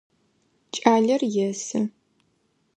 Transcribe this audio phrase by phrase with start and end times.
[0.75, 1.79] Кӏалэр есы.